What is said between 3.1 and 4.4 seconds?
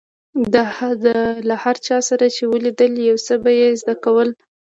څه به يې زده کول.